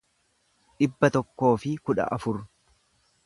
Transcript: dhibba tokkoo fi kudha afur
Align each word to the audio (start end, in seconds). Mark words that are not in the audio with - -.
dhibba 0.83 1.09
tokkoo 1.17 1.51
fi 1.65 1.73
kudha 1.89 2.09
afur 2.17 2.43